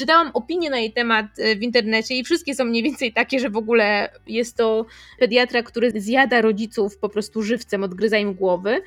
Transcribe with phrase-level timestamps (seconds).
[0.00, 3.50] Czytałam opinie na jej temat e, w internecie i wszystkie są mniej więcej takie, że
[3.50, 4.86] w ogóle jest to
[5.18, 8.82] pediatra, który zjada rodziców po prostu żywcem, odgryza im głowy.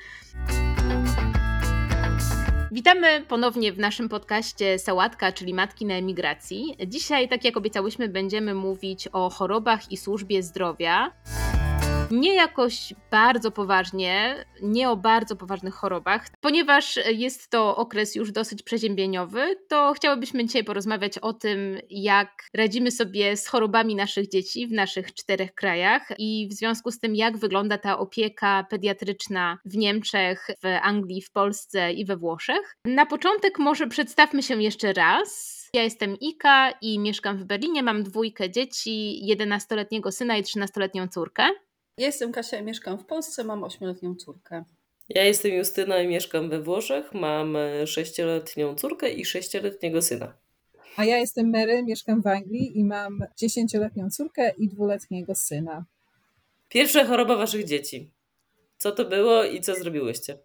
[2.72, 6.78] Witamy ponownie w naszym podcaście Sałatka, czyli Matki na emigracji.
[6.88, 11.12] Dzisiaj, tak jak obiecałyśmy, będziemy mówić o chorobach i służbie zdrowia
[12.14, 16.28] nie jakoś bardzo poważnie, nie o bardzo poważnych chorobach.
[16.42, 22.92] Ponieważ jest to okres już dosyć przeziębieniowy, to chciałybyśmy dzisiaj porozmawiać o tym, jak radzimy
[22.92, 27.38] sobie z chorobami naszych dzieci w naszych czterech krajach i w związku z tym, jak
[27.38, 32.76] wygląda ta opieka pediatryczna w Niemczech, w Anglii, w Polsce i we Włoszech.
[32.86, 35.64] Na początek może przedstawmy się jeszcze raz.
[35.74, 37.84] Ja jestem Ika i mieszkam w Berlinie.
[37.84, 41.50] Mam dwójkę dzieci, 11-letniego syna i 13-letnią córkę.
[41.98, 44.64] Ja jestem Kasia i mieszkam w Polsce, mam 8-letnią córkę.
[45.10, 50.34] Ja jestem Justyna i mieszkam we Włoszech, mam 6-letnią córkę i 6-letniego syna.
[50.98, 55.86] A ja jestem Mary, mieszkam w Anglii i mam 10-letnią córkę i dwuletniego syna.
[56.70, 58.12] Pierwsza choroba waszych dzieci.
[58.78, 60.38] Co to było i co zrobiłyście?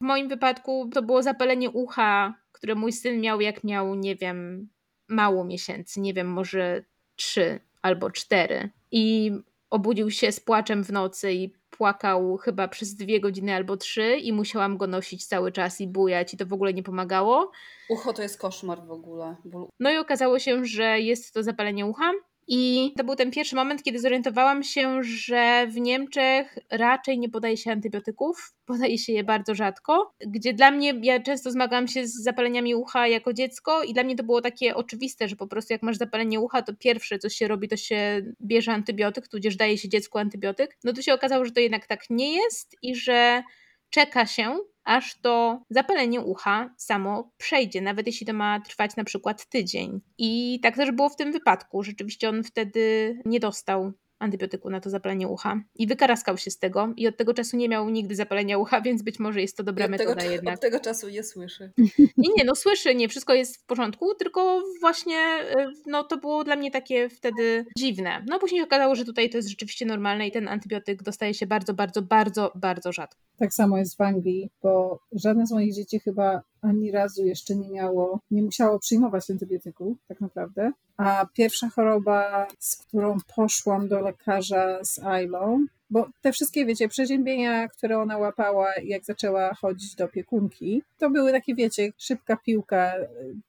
[0.00, 4.68] W moim wypadku to było zapalenie ucha, które mój syn miał jak miał, nie wiem,
[5.08, 6.84] mało miesięcy, nie wiem, może
[7.16, 8.70] trzy albo cztery.
[8.90, 9.32] I
[9.70, 14.32] obudził się z płaczem w nocy i płakał chyba przez dwie godziny albo trzy i
[14.32, 17.50] musiałam go nosić cały czas i bujać i to w ogóle nie pomagało.
[17.88, 19.36] Ucho to jest koszmar w ogóle.
[19.80, 22.12] No i okazało się, że jest to zapalenie ucha
[22.48, 27.56] i to był ten pierwszy moment, kiedy zorientowałam się, że w Niemczech raczej nie podaje
[27.56, 32.22] się antybiotyków, podaje się je bardzo rzadko, gdzie dla mnie, ja często zmagałam się z
[32.22, 35.82] zapaleniami ucha jako dziecko i dla mnie to było takie oczywiste, że po prostu jak
[35.82, 39.88] masz zapalenie ucha, to pierwsze co się robi, to się bierze antybiotyk, tudzież daje się
[39.88, 40.78] dziecku antybiotyk.
[40.84, 43.42] No to się okazało, że to jednak tak nie jest i że
[43.90, 49.46] czeka się aż to zapalenie ucha samo przejdzie, nawet jeśli to ma trwać na przykład
[49.46, 50.00] tydzień.
[50.18, 51.82] I tak też było w tym wypadku.
[51.82, 53.92] Rzeczywiście on wtedy nie dostał
[54.24, 57.68] antybiotyku na to zapalenie ucha i wykaraskał się z tego i od tego czasu nie
[57.68, 60.54] miał nigdy zapalenia ucha, więc być może jest to dobra metoda tego, jednak.
[60.54, 61.72] Od tego czasu nie słyszy.
[61.98, 66.44] Nie, nie, no słyszy, nie, wszystko jest w porządku, tylko właśnie y, no to było
[66.44, 68.24] dla mnie takie wtedy dziwne.
[68.28, 71.46] No później się okazało, że tutaj to jest rzeczywiście normalne i ten antybiotyk dostaje się
[71.46, 73.20] bardzo, bardzo, bardzo, bardzo rzadko.
[73.38, 77.68] Tak samo jest w Anglii, bo żadne z moich dzieci chyba ani razu jeszcze nie
[77.68, 80.72] miało, nie musiało przyjmować antybiotyku, tak naprawdę.
[80.96, 87.68] A pierwsza choroba, z którą poszłam do lekarza z Ailą, bo te wszystkie, wiecie, przeziębienia,
[87.68, 92.92] które ona łapała, jak zaczęła chodzić do opiekunki, to były takie, wiecie, szybka piłka,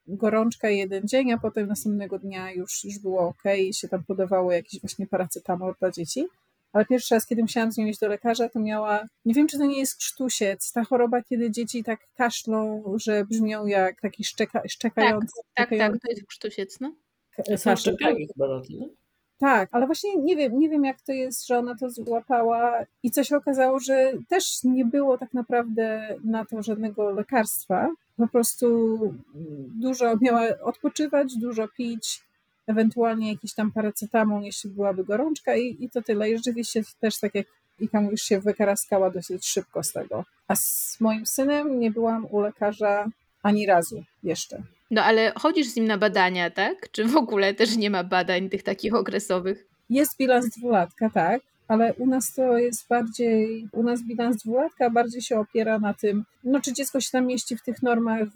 [0.08, 4.52] gorączka jeden dzień, a potem następnego dnia już, już było ok, i się tam podawało
[4.52, 6.26] jakiś właśnie paracetamol dla dzieci
[6.76, 9.58] ale pierwszy raz, kiedy musiałam z nią iść do lekarza, to miała, nie wiem, czy
[9.58, 14.62] to nie jest krztusiec, ta choroba, kiedy dzieci tak kaszlą, że brzmią jak taki szczeka,
[14.68, 15.42] szczekający.
[15.54, 16.96] Tak, tak, tak, to jest krztusiec, no.
[17.58, 18.68] Są szczepionki chyba na to,
[19.40, 23.12] Tak, ale właśnie nie wiem, nie wiem jak to jest, że ona to złapała i
[23.12, 27.90] co się okazało, że też nie było tak naprawdę na to żadnego lekarstwa.
[28.18, 28.98] Po prostu
[29.82, 32.25] dużo miała odpoczywać, dużo pić,
[32.68, 36.30] ewentualnie jakiś tam paracetamol, jeśli byłaby gorączka i, i to tyle.
[36.30, 37.48] I rzeczywiście też tak jak
[37.80, 40.26] Ika już się wykaraskała dosyć szybko z tego.
[40.48, 43.10] A z moim synem nie byłam u lekarza
[43.44, 44.62] ani razu jeszcze.
[44.92, 46.92] No ale chodzisz z nim na badania, tak?
[46.92, 49.66] Czy w ogóle też nie ma badań tych takich okresowych?
[49.90, 55.22] Jest bilans dwulatka, tak ale u nas to jest bardziej, u nas bilans dwulatka bardziej
[55.22, 58.34] się opiera na tym, no czy dziecko się tam mieści w tych normach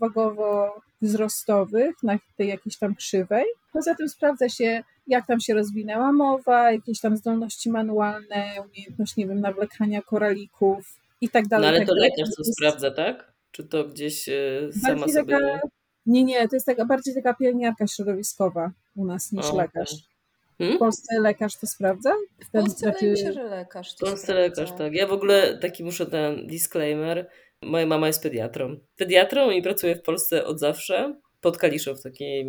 [1.01, 3.45] wagowo-wzrostowych, na tej jakiejś tam krzywej.
[3.73, 9.27] Poza tym sprawdza się, jak tam się rozwinęła mowa, jakieś tam zdolności manualne, umiejętność, nie
[9.27, 11.63] wiem, nawlekania koralików i tak dalej.
[11.63, 13.33] No ale tak to lekarz to sprawdza, tak?
[13.51, 15.39] Czy to gdzieś e, sama sobie...
[15.39, 15.59] Taka,
[16.05, 19.91] nie, nie, to jest taka, bardziej taka pielęgniarka środowiskowa u nas niż o, lekarz.
[19.91, 20.09] Okay.
[20.57, 20.75] Hmm?
[20.75, 22.13] W Polsce lekarz to sprawdza?
[22.47, 23.05] W Polsce taki...
[23.05, 24.61] wydaje mi się, że lekarz to W Polsce sprawdza.
[24.61, 24.93] lekarz, tak.
[24.93, 27.29] Ja w ogóle taki muszę ten disclaimer.
[27.63, 28.77] Moja mama jest pediatrą.
[28.95, 31.19] Pediatrą i pracuje w Polsce od zawsze.
[31.41, 32.45] Pod Kaliszą w takiej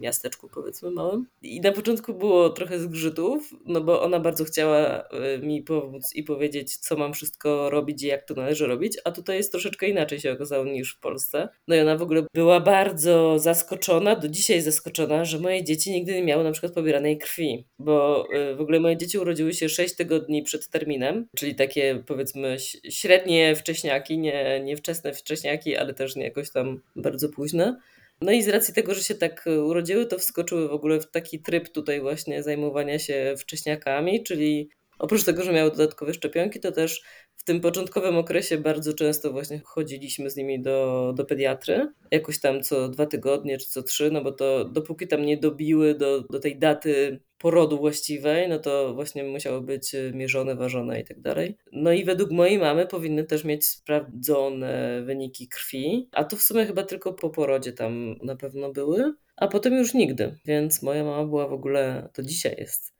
[0.00, 1.26] miasteczku, powiedzmy małym.
[1.42, 5.04] I na początku było trochę zgrzytów, no bo ona bardzo chciała
[5.34, 9.10] y, mi pomóc i powiedzieć, co mam wszystko robić i jak to należy robić, a
[9.10, 11.48] tutaj jest troszeczkę inaczej się okazało niż w Polsce.
[11.68, 16.14] No i ona w ogóle była bardzo zaskoczona, do dzisiaj zaskoczona, że moje dzieci nigdy
[16.14, 19.96] nie miały na przykład pobieranej krwi, bo y, w ogóle moje dzieci urodziły się 6
[19.96, 22.56] tygodni przed terminem, czyli takie powiedzmy
[22.90, 27.76] średnie wcześniaki, nie, nie wczesne wcześniaki, ale też nie jakoś tam bardzo późne.
[28.22, 31.10] No i z racji tego, że się tak e, urodziły, to wskoczyły w ogóle w
[31.10, 36.72] taki tryb tutaj właśnie zajmowania się wcześniakami, czyli oprócz tego, że miały dodatkowe szczepionki, to
[36.72, 37.02] też
[37.50, 42.88] tym początkowym okresie bardzo często właśnie chodziliśmy z nimi do, do pediatry, jakoś tam co
[42.88, 46.58] dwa tygodnie czy co trzy, no bo to dopóki tam nie dobiły do, do tej
[46.58, 51.56] daty porodu właściwej, no to właśnie musiało być mierzone, ważone i tak dalej.
[51.72, 56.66] No i według mojej mamy powinny też mieć sprawdzone wyniki krwi, a to w sumie
[56.66, 61.24] chyba tylko po porodzie tam na pewno były, a potem już nigdy, więc moja mama
[61.24, 62.99] była w ogóle, to dzisiaj jest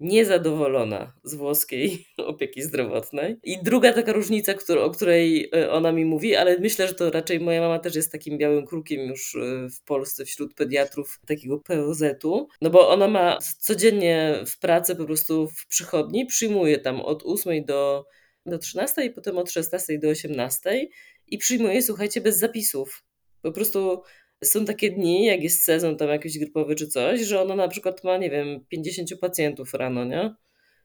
[0.00, 3.36] niezadowolona z włoskiej opieki zdrowotnej.
[3.42, 7.40] I druga taka różnica, o której e, ona mi mówi, ale myślę, że to raczej
[7.40, 12.48] moja mama też jest takim białym krukiem już e, w Polsce wśród pediatrów takiego POZ-u,
[12.60, 17.64] no bo ona ma codziennie w pracy po prostu w przychodni, przyjmuje tam od 8
[17.64, 18.04] do,
[18.46, 20.88] do 13 i potem od 16 do 18
[21.26, 23.04] i przyjmuje, słuchajcie, bez zapisów.
[23.42, 24.02] Po prostu
[24.44, 28.04] są takie dni, jak jest sezon tam jakiś grypowy czy coś, że ona na przykład
[28.04, 30.34] ma, nie wiem, 50 pacjentów rano, nie?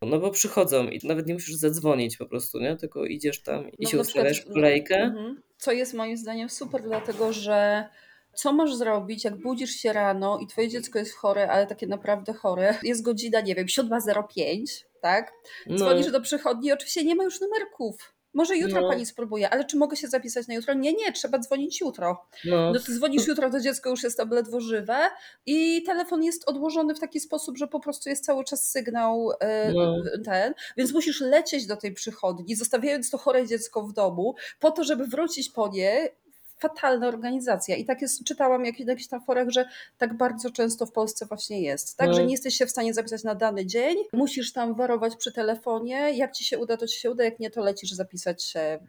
[0.02, 2.76] No bo przychodzą i nawet nie musisz zadzwonić po prostu, nie?
[2.76, 4.96] Tylko idziesz tam i no, się ustawiasz w kolejkę.
[4.96, 5.42] Mhm.
[5.58, 7.90] Co jest moim zdaniem super, dlatego że
[8.36, 12.34] co masz zrobić, jak budzisz się rano i twoje dziecko jest chore, ale takie naprawdę
[12.34, 15.32] chore, jest godzina, nie wiem, 7.05, tak?
[15.68, 15.78] No.
[15.78, 16.12] Dzwonisz no.
[16.12, 18.15] do przychodni, oczywiście nie ma już numerków.
[18.36, 18.90] Może jutro no.
[18.90, 20.74] pani spróbuje, ale czy mogę się zapisać na jutro?
[20.74, 22.28] Nie, nie, trzeba dzwonić jutro.
[22.46, 24.98] No, no to dzwonisz jutro, to dziecko już jest ledwo żywe
[25.46, 29.74] i telefon jest odłożony w taki sposób, że po prostu jest cały czas sygnał e,
[29.74, 29.96] no.
[30.26, 34.84] ten, więc musisz lecieć do tej przychodni, zostawiając to chore dziecko w domu, po to,
[34.84, 36.10] żeby wrócić po nie
[36.58, 37.76] fatalna organizacja.
[37.76, 39.66] I tak jest, czytałam na jakichś tam forach, że
[39.98, 41.98] tak bardzo często w Polsce właśnie jest.
[41.98, 42.14] Tak, no.
[42.14, 46.12] że nie jesteś się w stanie zapisać na dany dzień, musisz tam warować przy telefonie.
[46.16, 48.80] Jak ci się uda, to ci się uda, jak nie, to lecisz zapisać się.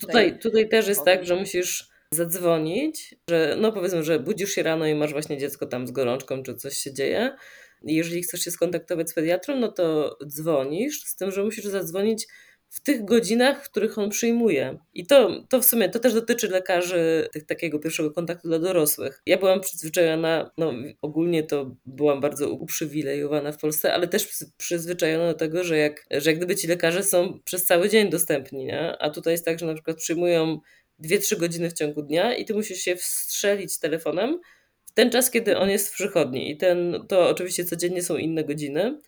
[0.00, 4.86] Tutaj, tutaj też jest tak, że musisz zadzwonić, że no powiedzmy, że budzisz się rano
[4.86, 7.36] i masz właśnie dziecko tam z gorączką, czy coś się dzieje.
[7.82, 12.26] Jeżeli chcesz się skontaktować z pediatrą, no to dzwonisz, z tym, że musisz zadzwonić
[12.68, 14.78] w tych godzinach, w których on przyjmuje.
[14.94, 19.22] I to, to w sumie to też dotyczy lekarzy tych, takiego pierwszego kontaktu dla dorosłych.
[19.26, 20.72] Ja byłam przyzwyczajona, no
[21.02, 26.30] ogólnie to byłam bardzo uprzywilejowana w Polsce, ale też przyzwyczajona do tego, że jak, że
[26.30, 28.96] jak gdyby ci lekarze są przez cały dzień dostępni, nie?
[28.98, 30.60] A tutaj jest tak, że na przykład przyjmują
[31.04, 34.40] 2-3 godziny w ciągu dnia i ty musisz się wstrzelić telefonem
[34.84, 36.50] w ten czas, kiedy on jest w przychodni.
[36.50, 38.98] I ten, to oczywiście codziennie są inne godziny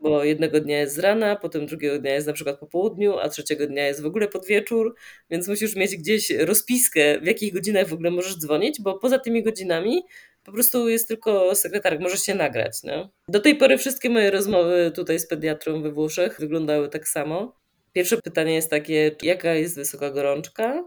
[0.00, 3.28] bo jednego dnia jest z rana, potem drugiego dnia jest na przykład po południu, a
[3.28, 4.94] trzeciego dnia jest w ogóle pod wieczór,
[5.30, 9.42] więc musisz mieć gdzieś rozpiskę, w jakich godzinach w ogóle możesz dzwonić, bo poza tymi
[9.42, 10.02] godzinami
[10.44, 12.82] po prostu jest tylko sekretarek, możesz się nagrać.
[12.82, 13.08] Nie?
[13.28, 17.56] Do tej pory wszystkie moje rozmowy tutaj z pediatrą we Włoszech wyglądały tak samo.
[17.92, 20.84] Pierwsze pytanie jest takie, jaka jest wysoka gorączka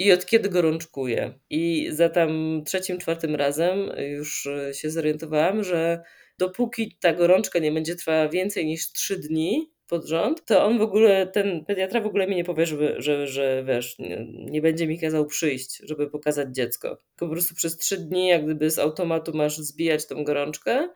[0.00, 1.34] i od kiedy gorączkuje.
[1.50, 6.02] I za tam trzecim, czwartym razem już się zorientowałam, że
[6.38, 10.82] dopóki ta gorączka nie będzie trwała więcej niż 3 dni pod rząd, to on w
[10.82, 14.86] ogóle, ten pediatra w ogóle mi nie powie, żeby, że, że wiesz, nie, nie będzie
[14.86, 16.98] mi kazał przyjść, żeby pokazać dziecko.
[17.16, 20.88] Po prostu przez 3 dni jak gdyby z automatu masz zbijać tą gorączkę.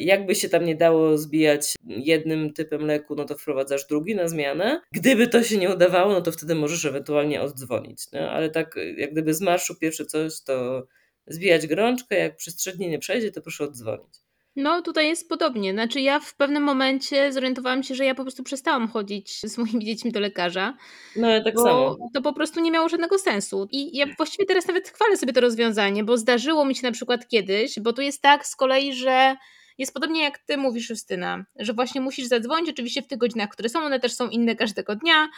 [0.00, 4.80] Jakby się tam nie dało zbijać jednym typem leku, no to wprowadzasz drugi na zmianę.
[4.92, 8.12] Gdyby to się nie udawało, no to wtedy możesz ewentualnie oddzwonić.
[8.12, 8.30] Nie?
[8.30, 10.86] Ale tak jak gdyby z marszu pierwsze coś, to
[11.26, 14.14] zbijać gorączkę, jak przez trzy dni nie przejdzie, to proszę oddzwonić.
[14.56, 15.72] No, tutaj jest podobnie.
[15.72, 19.84] Znaczy, ja w pewnym momencie zorientowałam się, że ja po prostu przestałam chodzić z moimi
[19.84, 20.76] dziećmi do lekarza.
[21.16, 21.96] No, ja tak bo samo.
[22.14, 23.68] To po prostu nie miało żadnego sensu.
[23.70, 27.28] I ja właściwie teraz nawet chwalę sobie to rozwiązanie, bo zdarzyło mi się na przykład
[27.28, 29.36] kiedyś, bo tu jest tak z kolei, że
[29.78, 33.68] jest podobnie jak ty mówisz, Justyna, że właśnie musisz zadzwonić, oczywiście w tych godzinach, które
[33.68, 35.28] są, one też są inne każdego dnia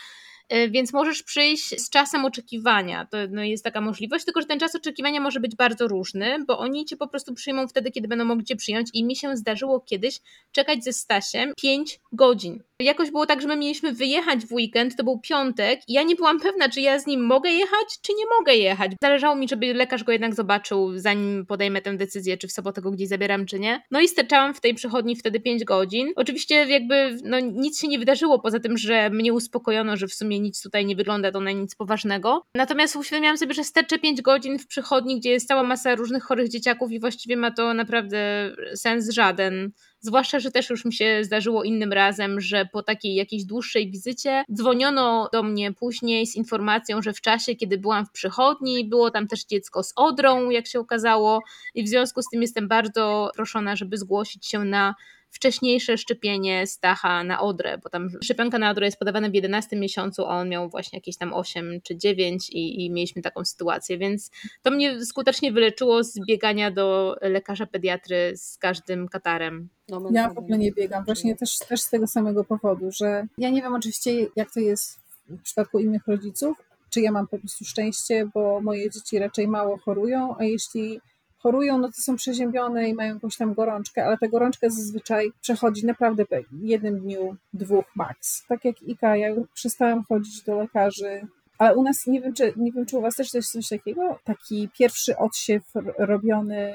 [0.50, 3.06] E, więc możesz przyjść z czasem oczekiwania.
[3.06, 6.59] To no, jest taka możliwość, tylko że ten czas oczekiwania może być bardzo różny, bo
[6.59, 8.90] oni cię po prostu przyjmą wtedy, kiedy będą mogli cię przyjąć.
[8.94, 10.20] I mi się zdarzyło kiedyś
[10.52, 12.62] czekać ze Stasiem 5 godzin.
[12.80, 16.16] Jakoś było tak, że my mieliśmy wyjechać w weekend, to był piątek, i ja nie
[16.16, 18.92] byłam pewna, czy ja z nim mogę jechać, czy nie mogę jechać.
[19.02, 22.90] Zależało mi, żeby lekarz go jednak zobaczył, zanim podejmę tę decyzję, czy w sobotę go
[22.90, 23.82] gdzieś zabieram, czy nie.
[23.90, 26.08] No i sterczałam w tej przychodni wtedy 5 godzin.
[26.16, 30.40] Oczywiście jakby no, nic się nie wydarzyło, poza tym, że mnie uspokojono, że w sumie
[30.40, 32.42] nic tutaj nie wygląda to na nic poważnego.
[32.54, 36.49] Natomiast uświadomiłam sobie, że sterczę 5 godzin w przychodni, gdzie jest cała masa różnych chorych
[36.49, 39.72] dzieciaków i właściwie ma to naprawdę sens żaden.
[40.02, 44.45] Zwłaszcza, że też już mi się zdarzyło innym razem, że po takiej jakiejś dłuższej wizycie
[44.54, 49.26] dzwoniono do mnie później z informacją, że w czasie, kiedy byłam w przychodni, było tam
[49.26, 51.42] też dziecko z odrą, jak się okazało,
[51.75, 54.95] i w związku z tym jestem bardzo proszona, żeby zgłosić się na
[55.30, 60.26] wcześniejsze szczepienie Stacha na Odrę, bo tam szczepionka na Odrę jest podawana w 11 miesiącu,
[60.26, 64.30] a on miał właśnie jakieś tam 8 czy 9 i, i mieliśmy taką sytuację, więc
[64.62, 69.68] to mnie skutecznie wyleczyło z biegania do lekarza pediatry z każdym katarem.
[69.88, 73.50] No, ja w ogóle nie biegam, właśnie też, też z tego samego powodu, że ja
[73.50, 76.56] nie wiem oczywiście jak to jest w przypadku innych rodziców,
[76.90, 81.00] czy ja mam po prostu szczęście, bo moje dzieci raczej mało chorują, a jeśli
[81.42, 85.87] chorują, no to są przeziębione i mają jakąś tam gorączkę, ale ta gorączka zazwyczaj przechodzi
[85.87, 88.44] naprawdę w jednym dniu, dwóch max.
[88.49, 91.26] Tak jak Ika, ja przestałam chodzić do lekarzy,
[91.59, 94.18] ale u nas, nie wiem czy, nie wiem, czy u Was też jest coś takiego,
[94.25, 95.62] taki pierwszy odsiew
[95.99, 96.75] robiony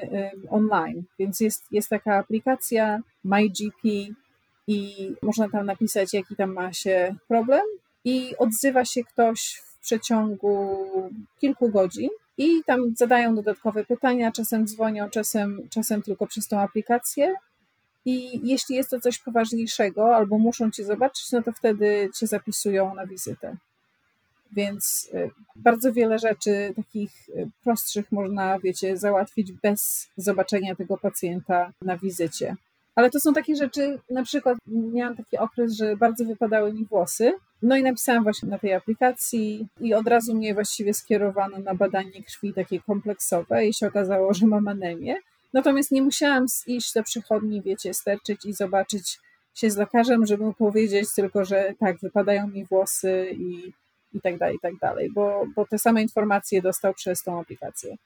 [0.50, 3.88] online, więc jest, jest taka aplikacja MyGP
[4.66, 7.62] i można tam napisać, jaki tam ma się problem
[8.04, 10.86] i odzywa się ktoś w przeciągu
[11.40, 17.34] kilku godzin i tam zadają dodatkowe pytania, czasem dzwonią, czasem, czasem tylko przez tą aplikację.
[18.04, 22.94] I jeśli jest to coś poważniejszego albo muszą cię zobaczyć, no to wtedy cię zapisują
[22.94, 23.56] na wizytę.
[24.52, 31.72] Więc y, bardzo wiele rzeczy takich y, prostszych można, wiecie, załatwić bez zobaczenia tego pacjenta
[31.82, 32.56] na wizycie.
[32.96, 37.32] Ale to są takie rzeczy, na przykład miałam taki okres, że bardzo wypadały mi włosy.
[37.62, 42.22] No i napisałam właśnie na tej aplikacji i od razu mnie właściwie skierowano na badanie
[42.26, 45.16] krwi takie kompleksowe i się okazało, że mam anemię.
[45.52, 49.18] Natomiast nie musiałam iść do przychodni, wiecie, sterczyć i zobaczyć
[49.54, 53.72] się z lekarzem, żeby mu powiedzieć tylko, że tak, wypadają mi włosy i,
[54.12, 57.96] i tak dalej, i tak dalej, bo, bo te same informacje dostał przez tą aplikację.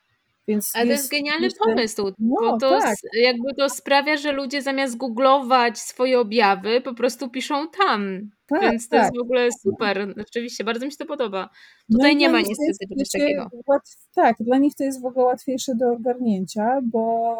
[0.51, 2.97] Więc Ale to jest genialny pomysł, no, bo to tak.
[3.13, 8.31] jakby to sprawia, że ludzie zamiast googlować swoje objawy, po prostu piszą tam.
[8.47, 9.05] Tak, Więc to tak.
[9.05, 10.15] jest w ogóle super.
[10.21, 11.51] Oczywiście, bardzo mi się to podoba.
[11.89, 13.51] No Tutaj no nie ma niestety czegoś takiego.
[13.67, 17.35] Łatw, tak, dla nich to jest w ogóle łatwiejsze do ogarnięcia, bo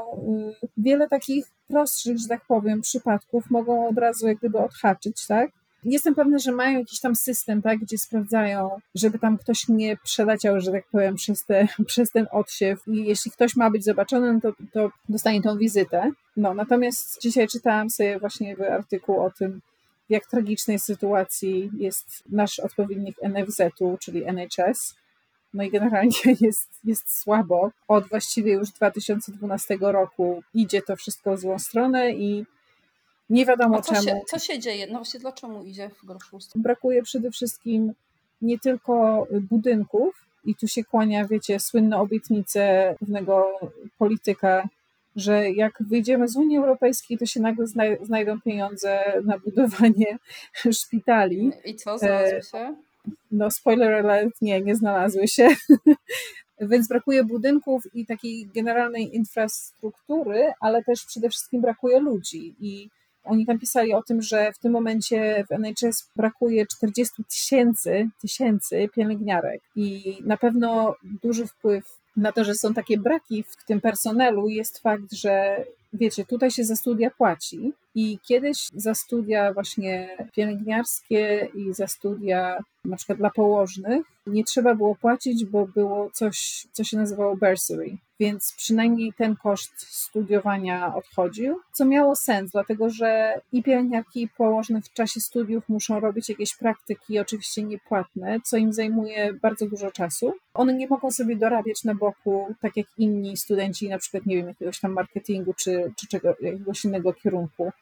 [0.63, 5.51] y, wiele takich prostszych, że tak powiem, przypadków mogą od razu jak gdyby odhaczyć, tak?
[5.85, 10.61] Jestem pewna, że mają jakiś tam system, tak, gdzie sprawdzają, żeby tam ktoś nie przeleciał,
[10.61, 14.41] że tak powiem, przez, te, przez ten odsiew i jeśli ktoś ma być zobaczony, no
[14.41, 16.11] to, to dostanie tą wizytę.
[16.37, 19.61] No, natomiast dzisiaj czytałam sobie właśnie artykuł o tym,
[20.09, 24.95] w jak tragicznej sytuacji jest nasz odpowiednik NFZ-u, czyli NHS.
[25.55, 27.71] No i generalnie jest, jest słabo.
[27.89, 32.47] Od właściwie już 2012 roku idzie to wszystko w złą stronę i
[33.31, 34.07] nie wiadomo A co czemu.
[34.07, 34.87] Się, co się dzieje?
[34.87, 37.93] No właśnie dlaczego idzie w gorszu Brakuje przede wszystkim
[38.43, 43.61] nie tylko budynków i tu się kłania, wiecie, słynne obietnice pewnego
[43.99, 44.69] polityka,
[45.17, 47.67] że jak wyjdziemy z Unii Europejskiej, to się nagle
[48.03, 50.19] znajdą pieniądze na budowanie
[50.81, 51.53] szpitali.
[51.65, 52.75] I co, znalazły się?
[53.31, 55.49] No, spoiler alert, nie, nie znalazły się.
[56.61, 62.55] Więc brakuje budynków i takiej generalnej infrastruktury, ale też przede wszystkim brakuje ludzi.
[62.61, 62.89] I
[63.25, 68.89] oni tam pisali o tym, że w tym momencie w NHS brakuje 40 tysięcy, tysięcy
[68.95, 74.49] pielęgniarek i na pewno duży wpływ na to, że są takie braki w tym personelu
[74.49, 81.49] jest fakt, że wiecie, tutaj się za studia płaci i kiedyś za studia właśnie pielęgniarskie
[81.55, 86.85] i za studia na przykład dla położnych nie trzeba było płacić, bo było coś, co
[86.85, 93.63] się nazywało bursary, więc przynajmniej ten koszt studiowania odchodził, co miało sens, dlatego że i
[93.63, 99.33] pielęgniarki i położne w czasie studiów muszą robić jakieś praktyki, oczywiście niepłatne, co im zajmuje
[99.33, 100.33] bardzo dużo czasu.
[100.55, 104.49] One nie mogą sobie dorabiać na boku, tak jak inni studenci, na przykład, nie wiem,
[104.49, 107.73] jakiegoś tam marketingu czy, czy czego, jakiegoś innego kierunku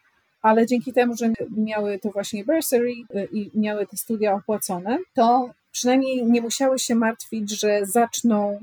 [0.43, 5.51] ale dzięki temu, że miały to właśnie bursary y, i miały te studia opłacone, to
[5.73, 8.61] przynajmniej nie musiały się martwić, że zaczną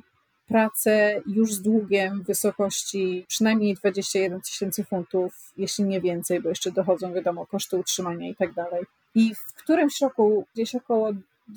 [0.48, 6.72] pracę już z długiem w wysokości przynajmniej 21 tysięcy funtów, jeśli nie więcej, bo jeszcze
[6.72, 8.84] dochodzą, wiadomo, koszty utrzymania i tak dalej.
[9.15, 11.12] I w którymś roku, gdzieś około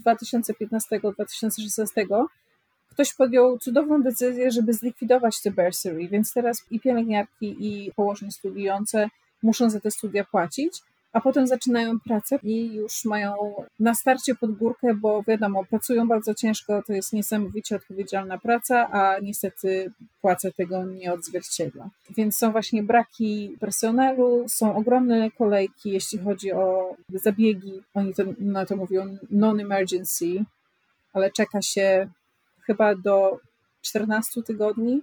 [0.07, 2.25] 2015-2016,
[2.91, 9.09] ktoś podjął cudowną decyzję, żeby zlikwidować te bursary, więc teraz i pielęgniarki, i położne studiujące
[9.43, 14.53] muszą za te studia płacić, a potem zaczynają pracę i już mają na starcie pod
[14.53, 20.85] górkę, bo wiadomo, pracują bardzo ciężko, to jest niesamowicie odpowiedzialna praca, a niestety płaca tego
[20.85, 21.91] nie odzwierciedla.
[22.17, 28.67] Więc są właśnie braki personelu, są ogromne kolejki, jeśli chodzi o zabiegi, oni to, na
[28.67, 30.45] to mówią non-emergency,
[31.13, 32.09] ale czeka się
[32.67, 33.41] chyba do
[33.83, 35.01] 14 tygodni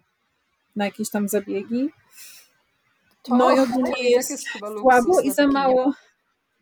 [0.76, 1.90] na jakieś tam zabiegi.
[3.26, 4.48] To, no i ogólnie jest, jest
[4.82, 5.94] słabo i za mało.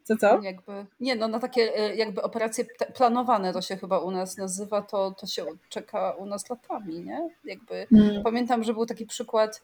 [0.04, 0.42] Co, co?
[0.42, 2.66] Jakby, nie, no na takie e, jakby operacje
[2.96, 7.30] planowane to się chyba u nas nazywa, to, to się czeka u nas latami, nie?
[7.46, 8.24] Jakby hmm.
[8.24, 9.62] pamiętam, że był taki przykład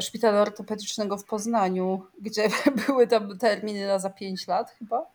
[0.00, 2.48] szpitala ortopedycznego w Poznaniu, gdzie
[2.86, 5.06] były tam terminy na za 5 lat chyba,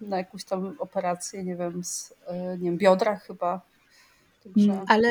[0.00, 3.60] na jakąś tam operację, nie wiem, z, e, nie wiem, biodra chyba,
[4.56, 4.80] Mm.
[4.88, 5.08] Ale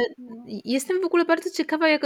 [0.65, 2.06] jestem w ogóle bardzo ciekawa, jak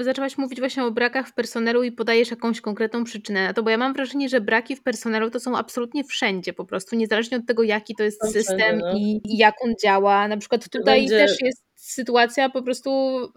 [0.00, 3.70] zaczęłaś mówić właśnie o brakach w personelu i podajesz jakąś konkretną przyczynę na to, bo
[3.70, 7.46] ja mam wrażenie, że braki w personelu to są absolutnie wszędzie po prostu, niezależnie od
[7.46, 8.92] tego, jaki to jest system no.
[8.96, 10.28] i, i, jak on działa.
[10.28, 11.16] Na przykład tutaj Będzie...
[11.16, 12.90] też jest sytuacja po prostu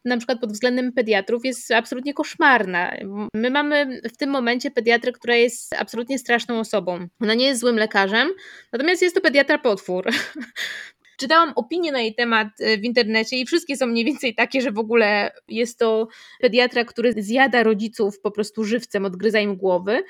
[0.05, 2.93] na przykład pod względem pediatrów jest absolutnie koszmarna.
[3.33, 7.07] My mamy w tym momencie pediatrę, która jest absolutnie straszną osobą.
[7.21, 8.29] Ona nie jest złym lekarzem,
[8.71, 10.05] natomiast jest to pediatra potwór.
[11.23, 14.71] Czytałam opinie na jej temat e, w internecie i wszystkie są mniej więcej takie, że
[14.71, 16.07] w ogóle jest to
[16.39, 20.03] pediatra, który zjada rodziców po prostu żywcem, odgryza im głowy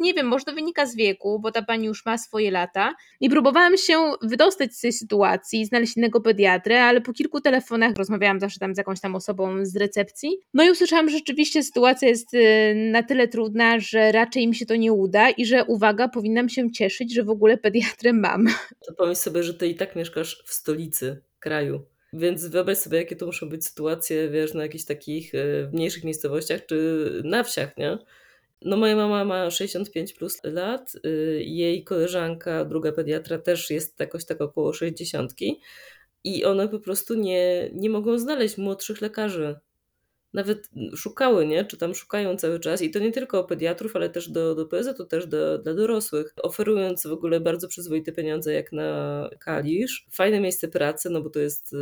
[0.00, 2.94] nie wiem, może to wynika z wieku, bo ta pani już ma swoje lata.
[3.20, 8.40] I próbowałam się wydostać z tej sytuacji, znaleźć innego pediatrę, ale po kilku telefonach rozmawiałam
[8.40, 10.30] zawsze tam z jakąś tam osobą z recepcji.
[10.54, 14.66] No i usłyszałam, że rzeczywiście sytuacja jest y, na tyle trudna, że raczej mi się
[14.66, 18.46] to nie uda i że uwaga, powinnam się cieszyć, że w ogóle pediatrę mam.
[18.86, 21.82] To pomyśl sobie, że ty i tak mieszkasz w stolicy kraju.
[22.12, 26.66] Więc wyobraź sobie, jakie to muszą być sytuacje, wiesz, na jakichś takich y, mniejszych miejscowościach
[26.66, 27.98] czy na wsiach, nie?
[28.62, 34.24] No moja mama ma 65 plus lat, y, jej koleżanka, druga pediatra też jest jakoś
[34.24, 35.32] tak około 60
[36.24, 39.58] i one po prostu nie, nie mogą znaleźć młodszych lekarzy.
[40.32, 41.64] Nawet szukały, nie?
[41.64, 44.96] Czy tam szukają cały czas i to nie tylko pediatrów, ale też do, do PZ,
[44.96, 50.06] to też do, dla dorosłych, oferując w ogóle bardzo przyzwoite pieniądze jak na Kalisz.
[50.10, 51.76] Fajne miejsce pracy, no bo to jest, y,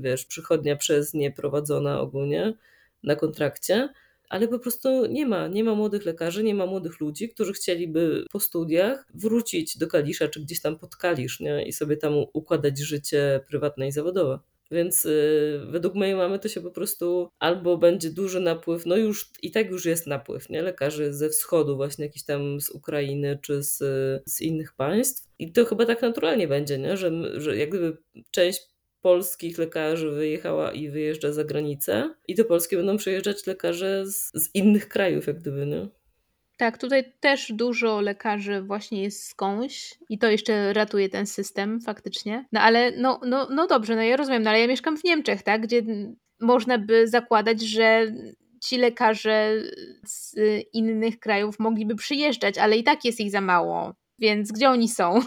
[0.00, 2.54] wiesz, przychodnia przez nie prowadzona ogólnie
[3.02, 3.88] na kontrakcie
[4.32, 8.24] ale po prostu nie ma, nie ma młodych lekarzy, nie ma młodych ludzi, którzy chcieliby
[8.30, 11.66] po studiach wrócić do Kalisza, czy gdzieś tam pod Kalisz, nie?
[11.66, 14.38] i sobie tam układać życie prywatne i zawodowe.
[14.70, 19.30] Więc yy, według mojej mamy to się po prostu albo będzie duży napływ, no już
[19.42, 20.62] i tak już jest napływ, nie?
[20.62, 23.78] Lekarzy ze wschodu, właśnie jakiś tam z Ukrainy czy z,
[24.26, 25.28] z innych państw.
[25.38, 26.96] I to chyba tak naturalnie będzie, nie?
[26.96, 27.96] Że, że jak gdyby
[28.30, 28.71] część
[29.02, 34.54] polskich lekarzy wyjechała i wyjeżdża za granicę i do Polski będą przyjeżdżać lekarze z, z
[34.54, 35.88] innych krajów, jak gdyby, nie?
[36.56, 42.44] Tak, tutaj też dużo lekarzy właśnie jest skądś i to jeszcze ratuje ten system faktycznie.
[42.52, 45.42] No ale no, no, no dobrze, no ja rozumiem, no ale ja mieszkam w Niemczech,
[45.42, 45.82] tak, gdzie
[46.40, 48.12] można by zakładać, że
[48.62, 49.62] ci lekarze
[50.06, 50.34] z
[50.72, 53.94] innych krajów mogliby przyjeżdżać, ale i tak jest ich za mało.
[54.18, 55.20] Więc gdzie oni są?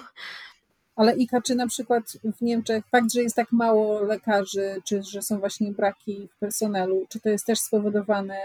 [0.95, 2.03] Ale Ika, czy na przykład
[2.38, 7.05] w Niemczech fakt, że jest tak mało lekarzy, czy że są właśnie braki w personelu,
[7.10, 8.38] czy to jest też spowodowane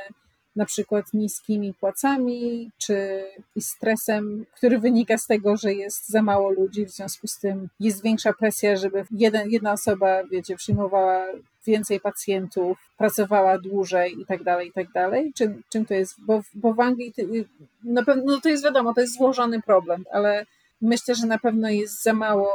[0.56, 3.24] na przykład niskimi płacami, czy
[3.60, 8.02] stresem, który wynika z tego, że jest za mało ludzi, w związku z tym jest
[8.02, 11.24] większa presja, żeby jeden, jedna osoba, wiecie, przyjmowała
[11.66, 15.32] więcej pacjentów, pracowała dłużej i tak dalej, i tak dalej?
[15.70, 16.14] Czym, to jest?
[16.18, 17.12] Bo, bo w Anglii
[17.84, 20.46] na pewno, no to jest wiadomo, to jest złożony problem, ale
[20.80, 22.52] Myślę, że na pewno jest za mało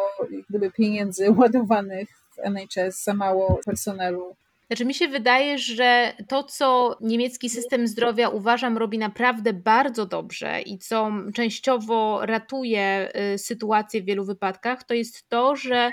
[0.50, 4.36] gdyby pieniędzy ładowanych w NHS, za mało personelu.
[4.68, 10.62] Znaczy mi się wydaje, że to, co niemiecki system zdrowia uważam robi naprawdę bardzo dobrze
[10.62, 15.92] i co częściowo ratuje y, sytuację w wielu wypadkach, to jest to, że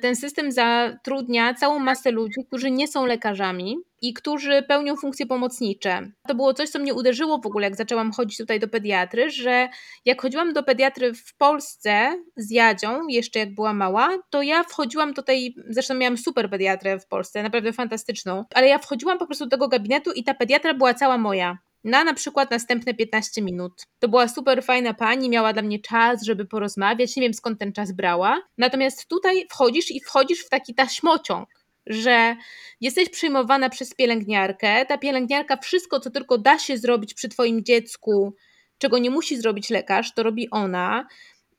[0.00, 6.10] ten system zatrudnia całą masę ludzi, którzy nie są lekarzami i którzy pełnią funkcje pomocnicze.
[6.28, 9.68] To było coś, co mnie uderzyło w ogóle, jak zaczęłam chodzić tutaj do pediatry, że
[10.04, 15.12] jak chodziłam do pediatry w Polsce z Jadzią, jeszcze jak była mała, to ja wchodziłam
[15.12, 19.44] do tej, zresztą miałam super pediatrę w Polsce, naprawdę fantastyczną, ale ja wchodziłam po prostu
[19.44, 23.86] do tego gabinetu i ta pediatra była cała moja na na przykład następne 15 minut.
[23.98, 27.72] To była super fajna pani, miała dla mnie czas, żeby porozmawiać, nie wiem skąd ten
[27.72, 28.42] czas brała.
[28.58, 31.48] Natomiast tutaj wchodzisz i wchodzisz w taki taśmociąg,
[31.86, 32.36] że
[32.80, 38.34] jesteś przyjmowana przez pielęgniarkę, ta pielęgniarka wszystko, co tylko da się zrobić przy twoim dziecku,
[38.78, 41.06] czego nie musi zrobić lekarz, to robi ona.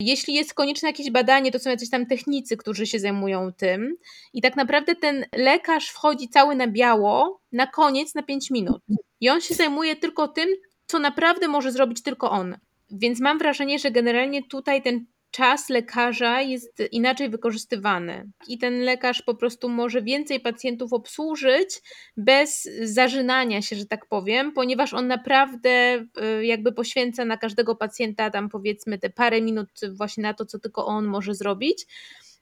[0.02, 3.96] Jeśli jest konieczne jakieś badanie, to są jacyś tam technicy, którzy się zajmują tym.
[4.32, 8.82] I tak naprawdę ten lekarz wchodzi cały na biało na koniec, na 5 minut.
[9.20, 10.48] I on się zajmuje tylko tym,
[10.86, 12.56] co naprawdę może zrobić tylko on.
[12.90, 19.22] Więc mam wrażenie, że generalnie tutaj ten czas lekarza jest inaczej wykorzystywany i ten lekarz
[19.22, 21.82] po prostu może więcej pacjentów obsłużyć
[22.16, 25.96] bez zażynania się, że tak powiem, ponieważ on naprawdę
[26.40, 30.58] y, jakby poświęca na każdego pacjenta tam powiedzmy te parę minut właśnie na to, co
[30.58, 31.86] tylko on może zrobić.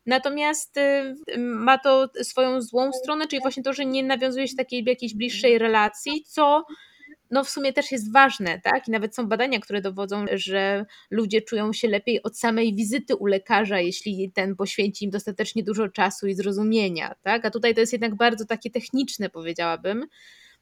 [0.07, 4.85] Natomiast y, ma to swoją złą stronę, czyli właśnie to, że nie nawiązuje się takiej
[4.85, 6.65] jakiejś bliższej relacji, co
[7.31, 8.89] no w sumie też jest ważne, tak?
[8.89, 13.27] I nawet są badania, które dowodzą, że ludzie czują się lepiej od samej wizyty u
[13.27, 17.45] lekarza, jeśli ten poświęci im dostatecznie dużo czasu i zrozumienia, tak?
[17.45, 20.07] A tutaj to jest jednak bardzo takie techniczne, powiedziałabym.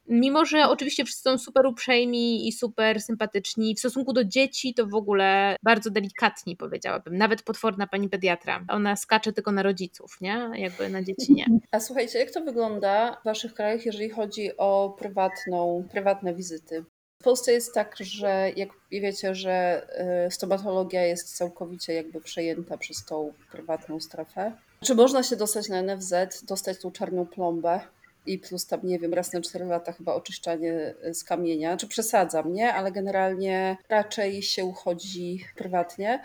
[0.09, 4.87] Mimo, że oczywiście wszyscy są super uprzejmi i super sympatyczni, w stosunku do dzieci to
[4.87, 7.17] w ogóle bardzo delikatni powiedziałabym.
[7.17, 8.65] Nawet potworna pani pediatra.
[8.69, 10.51] Ona skacze tylko na rodziców, nie?
[10.55, 11.47] Jakby na dzieci nie.
[11.71, 16.85] A słuchajcie, jak to wygląda w waszych krajach, jeżeli chodzi o prywatną, prywatne wizyty?
[17.21, 19.87] W Polsce jest tak, że jak wiecie, że
[20.27, 24.53] y, stomatologia jest całkowicie jakby przejęta przez tą prywatną strefę.
[24.81, 27.81] Czy można się dostać na NFZ, dostać tą czarną plombę
[28.29, 31.77] i plus tam, nie wiem, raz na 4 lata chyba oczyszczanie y, z kamienia.
[31.77, 32.75] Czy przesadzam, nie?
[32.75, 36.25] Ale generalnie raczej się uchodzi prywatnie.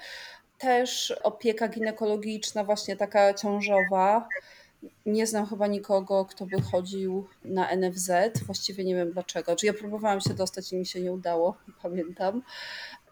[0.57, 4.27] Też opieka ginekologiczna, właśnie taka ciążowa,
[5.05, 8.11] nie znam chyba nikogo, kto by chodził na NFZ.
[8.45, 9.55] Właściwie nie wiem dlaczego.
[9.55, 12.41] Czy ja próbowałam się dostać i mi się nie udało, pamiętam.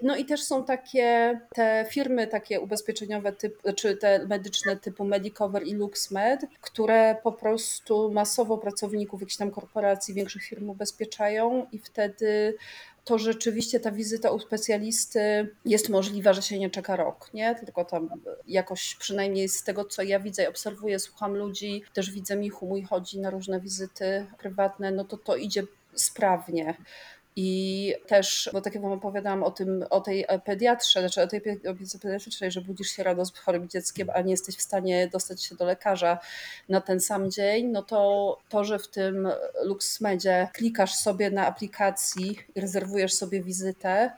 [0.02, 5.68] No i też są takie te firmy takie ubezpieczeniowe, typ, czy te medyczne typu Medicover
[5.68, 12.56] i LuxMed, które po prostu masowo pracowników jakichś tam korporacji, większych firm ubezpieczają i wtedy
[13.04, 17.56] to rzeczywiście ta wizyta u specjalisty jest możliwa, że się nie czeka rok, nie?
[17.56, 18.10] Tylko tam
[18.48, 22.84] jakoś przynajmniej z tego, co ja widzę i obserwuję, słucham ludzi, też widzę Michu mój
[22.84, 25.64] chodzi na różne wizyty prywatne, no to to idzie
[25.96, 26.76] sprawnie.
[27.36, 31.42] I też, bo tak jak wam opowiadałam o tym, o tej pediatrze, znaczy o tej
[31.68, 35.44] opiece pediatrycznej, że budzisz się rano z chorym dzieckiem, a nie jesteś w stanie dostać
[35.44, 36.18] się do lekarza
[36.70, 39.30] na ten sam dzień, no to to, że w tym
[39.64, 44.12] LuxMedzie klikasz sobie na aplikacji i rezerwujesz sobie wizytę,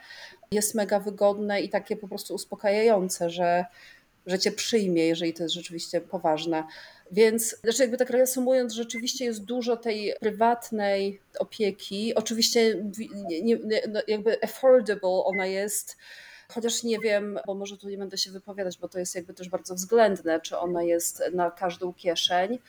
[0.51, 3.65] jest mega wygodne i takie po prostu uspokajające, że,
[4.27, 6.63] że cię przyjmie, jeżeli to jest rzeczywiście poważne.
[7.11, 12.15] Więc znaczy jakby tak reasumując, rzeczywiście jest dużo tej prywatnej opieki.
[12.15, 12.83] Oczywiście
[13.29, 13.57] nie, nie,
[13.89, 15.97] no jakby affordable ona jest,
[16.53, 19.49] chociaż nie wiem, bo może tu nie będę się wypowiadać, bo to jest jakby też
[19.49, 22.59] bardzo względne, czy ona jest na każdą kieszeń.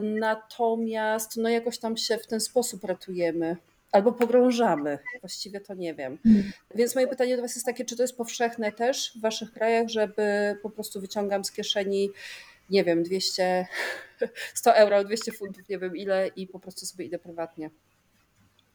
[0.00, 3.56] Natomiast no jakoś tam się w ten sposób ratujemy.
[3.92, 6.18] Albo pogrążamy, właściwie to nie wiem.
[6.22, 6.52] Hmm.
[6.74, 9.88] Więc moje pytanie do Was jest takie, czy to jest powszechne też w Waszych krajach,
[9.88, 12.10] żeby po prostu wyciągam z kieszeni
[12.70, 13.66] nie wiem, 200,
[14.54, 17.70] 100 euro, 200 funtów, nie wiem ile i po prostu sobie idę prywatnie.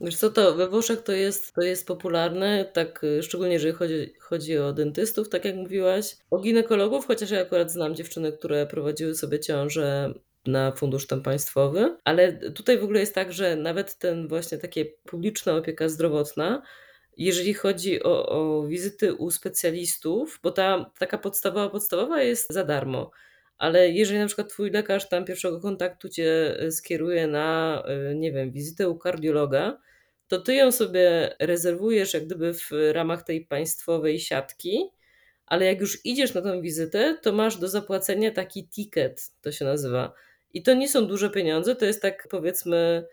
[0.01, 4.13] Wiesz co, to we Włoszech to jest, to jest popularne, tak y, szczególnie jeżeli chodzi,
[4.19, 9.15] chodzi o dentystów, tak jak mówiłaś, o ginekologów, chociaż ja akurat znam dziewczyny, które prowadziły
[9.15, 10.13] sobie ciążę
[10.47, 14.85] na fundusz tam państwowy, ale tutaj w ogóle jest tak, że nawet ten właśnie takie
[14.85, 16.61] publiczna opieka zdrowotna,
[17.17, 23.11] jeżeli chodzi o, o wizyty u specjalistów, bo ta taka podstawowa, podstawowa jest za darmo
[23.57, 28.31] ale jeżeli na przykład twój lekarz tam pierwszego kontaktu cię e, skieruje na, e, nie
[28.31, 29.79] wiem, wizytę u kardiologa,
[30.27, 34.89] to ty ją sobie rezerwujesz jak gdyby w ramach tej państwowej siatki,
[35.45, 39.65] ale jak już idziesz na tę wizytę, to masz do zapłacenia taki ticket, to się
[39.65, 40.13] nazywa.
[40.55, 43.07] I to nie są duże pieniądze, to jest tak powiedzmy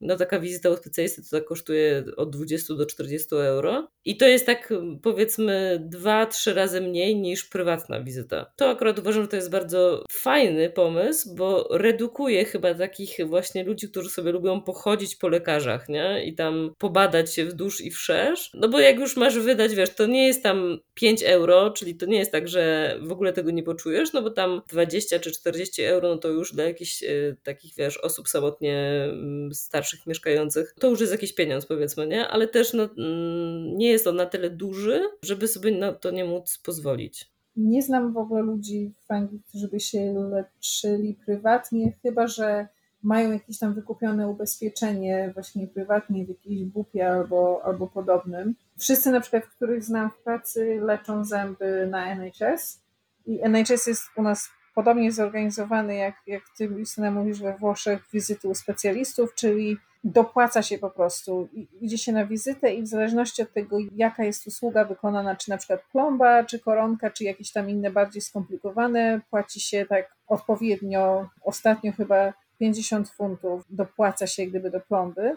[0.00, 3.88] no taka wizyta u specjalisty to kosztuje od 20 do 40 euro.
[4.04, 8.52] I to jest tak powiedzmy dwa, trzy razy mniej niż prywatna wizyta.
[8.56, 13.88] To akurat uważam, że to jest bardzo fajny pomysł, bo redukuje chyba takich właśnie ludzi,
[13.88, 16.24] którzy sobie lubią pochodzić po lekarzach, nie?
[16.24, 18.50] I tam pobadać się wzdłuż i wszerz.
[18.54, 22.06] No bo jak już masz wydać, wiesz, to nie jest tam 5 euro, czyli to
[22.06, 25.82] nie jest tak, że w ogóle tego nie poczujesz, no bo tam 20 czy 40
[25.82, 29.04] euro, no to już dla jakichś y, takich, wiesz, osób samotnie
[29.50, 32.28] y, starszych starszych mieszkających, to już jest jakiś pieniądz powiedzmy, nie?
[32.28, 36.24] Ale też no, mm, nie jest on na tyle duży, żeby sobie na to nie
[36.24, 37.30] móc pozwolić.
[37.56, 42.68] Nie znam w ogóle ludzi w Anglii, którzy by się leczyli prywatnie, chyba że
[43.02, 48.54] mają jakieś tam wykupione ubezpieczenie właśnie prywatnie w jakiejś bupie albo, albo podobnym.
[48.78, 52.82] Wszyscy na przykład, których znam w pracy, leczą zęby na NHS
[53.26, 54.48] i NHS jest u nas
[54.78, 60.78] podobnie zorganizowany, jak, jak ty, Justyna, mówisz we Włoszech, wizyty u specjalistów, czyli dopłaca się
[60.78, 61.48] po prostu.
[61.80, 65.56] Idzie się na wizytę i w zależności od tego, jaka jest usługa wykonana, czy na
[65.56, 71.92] przykład plomba, czy koronka, czy jakieś tam inne bardziej skomplikowane, płaci się tak odpowiednio, ostatnio
[71.92, 75.36] chyba 50 funtów dopłaca się gdyby do plomby.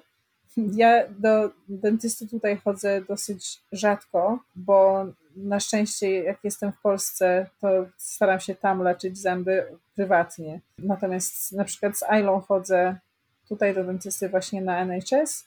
[0.58, 7.68] Ja do dentysty tutaj chodzę dosyć rzadko, bo na szczęście, jak jestem w Polsce, to
[7.98, 9.66] staram się tam leczyć zęby
[9.96, 10.60] prywatnie.
[10.80, 12.96] Natomiast na przykład z Ailą chodzę
[13.50, 15.46] tutaj do dentysty właśnie na NHS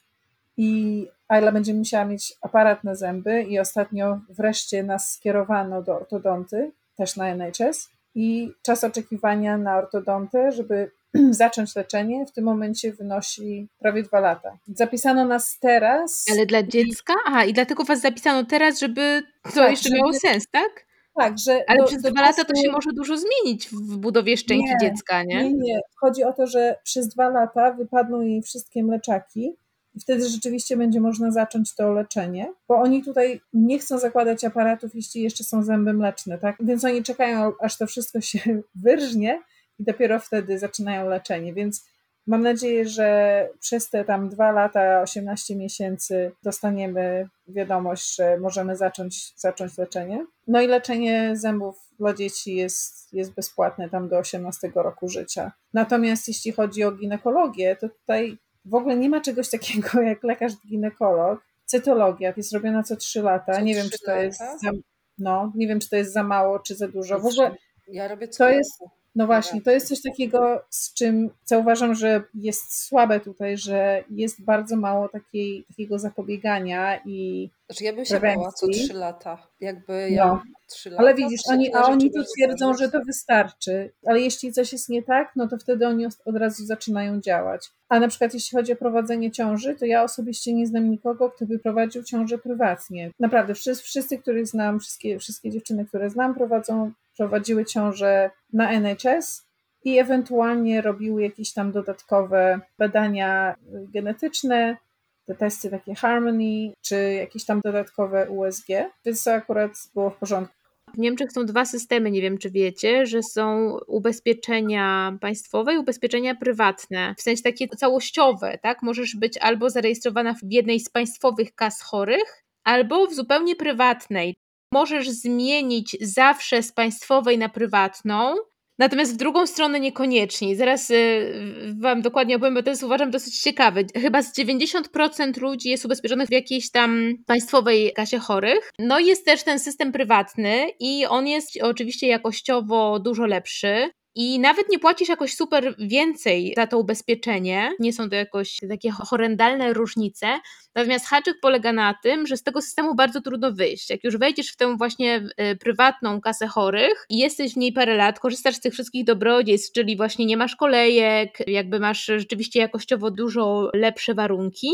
[0.57, 6.71] i Ayla będzie musiała mieć aparat na zęby i ostatnio wreszcie nas skierowano do ortodonty,
[6.97, 10.91] też na NHS i czas oczekiwania na ortodontę, żeby
[11.31, 14.57] zacząć leczenie, w tym momencie wynosi prawie dwa lata.
[14.67, 16.25] Zapisano nas teraz.
[16.31, 17.13] Ale dla dziecka?
[17.25, 19.97] Aha, i dlatego was zapisano teraz, żeby to tak, jeszcze żeby...
[19.97, 20.85] miało sens, tak?
[21.15, 21.63] Tak, że.
[21.67, 25.23] Ale do, przez dwa lata to się może dużo zmienić w budowie szczęki nie, dziecka,
[25.23, 25.43] nie?
[25.43, 25.79] Nie, nie.
[25.95, 29.55] Chodzi o to, że przez dwa lata wypadną jej wszystkie mleczaki
[30.01, 35.21] wtedy rzeczywiście będzie można zacząć to leczenie, bo oni tutaj nie chcą zakładać aparatów, jeśli
[35.21, 36.55] jeszcze są zęby mleczne, tak?
[36.59, 38.39] Więc oni czekają, aż to wszystko się
[38.85, 39.41] wyrżnie
[39.79, 41.85] i dopiero wtedy zaczynają leczenie, więc
[42.27, 49.39] mam nadzieję, że przez te tam dwa lata, 18 miesięcy dostaniemy wiadomość, że możemy zacząć,
[49.39, 50.25] zacząć leczenie.
[50.47, 55.51] No i leczenie zębów dla dzieci jest, jest bezpłatne tam do 18 roku życia.
[55.73, 60.53] Natomiast jeśli chodzi o ginekologię, to tutaj w ogóle nie ma czegoś takiego jak lekarz
[60.69, 61.39] ginekolog.
[61.65, 63.53] Cytologia jest robiona co 3 lata.
[63.53, 64.23] Co nie wiem, czy to lata?
[64.23, 64.71] jest za,
[65.17, 67.19] no, nie wiem, czy to jest za mało, czy za dużo.
[67.19, 67.55] W ogóle
[67.87, 68.83] ja robię to jest,
[69.15, 74.03] no właśnie, to jest coś takiego, z czym co uważam, że jest słabe tutaj, że
[74.09, 78.39] jest bardzo mało takiej, takiego zapobiegania i Znaczy ja bym się prewencji.
[78.39, 79.47] bała co 3 lata.
[79.61, 80.41] Jakby ja No.
[80.67, 81.03] 3 lata.
[81.03, 85.03] Ale widzisz, oni, a oni tu twierdzą, że to wystarczy, ale jeśli coś jest nie
[85.03, 87.69] tak, no to wtedy oni od- od razu zaczynają działać.
[87.89, 91.45] A na przykład jeśli chodzi o prowadzenie ciąży, to ja osobiście nie znam nikogo, kto
[91.45, 93.11] by prowadził ciążę prywatnie.
[93.19, 99.47] Naprawdę, wszyscy, wszyscy których znam, wszystkie, wszystkie dziewczyny, które znam, prowadzą, prowadziły ciążę na NHS
[99.83, 103.55] i ewentualnie robiły jakieś tam dodatkowe badania
[103.93, 104.77] genetyczne,
[105.25, 108.67] te testy takie Harmony, czy jakieś tam dodatkowe USG,
[109.05, 110.55] więc to akurat było w porządku.
[110.93, 116.35] W Niemczech są dwa systemy, nie wiem czy wiecie, że są ubezpieczenia państwowe i ubezpieczenia
[116.35, 118.81] prywatne, w sensie takie całościowe, tak?
[118.81, 124.35] Możesz być albo zarejestrowana w jednej z państwowych kas chorych, albo w zupełnie prywatnej.
[124.75, 128.35] Możesz zmienić zawsze z państwowej na prywatną,
[128.79, 130.55] Natomiast w drugą stronę niekoniecznie.
[130.55, 133.83] Zaraz y, Wam dokładnie opowiem, bo to jest uważam dosyć ciekawe.
[134.01, 138.71] Chyba z 90% ludzi jest ubezpieczonych w jakiejś tam państwowej kasie chorych.
[138.79, 143.89] No i jest też ten system prywatny i on jest oczywiście jakościowo dużo lepszy.
[144.17, 147.71] I nawet nie płacisz jakoś super więcej za to ubezpieczenie.
[147.79, 150.39] Nie są to jakoś takie horrendalne różnice.
[150.75, 153.89] Natomiast haczyk polega na tym, że z tego systemu bardzo trudno wyjść.
[153.89, 157.95] Jak już wejdziesz w tę właśnie y, prywatną kasę chorych i jesteś w niej parę
[157.95, 163.11] lat, korzystasz z tych wszystkich dobrodziejstw, czyli właśnie nie masz kolejek, jakby masz rzeczywiście jakościowo
[163.11, 164.71] dużo lepsze warunki,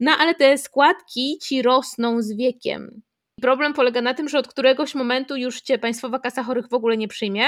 [0.00, 3.02] no ale te składki ci rosną z wiekiem.
[3.40, 6.96] Problem polega na tym, że od któregoś momentu już cię Państwowa Kasa Chorych w ogóle
[6.96, 7.44] nie przyjmie,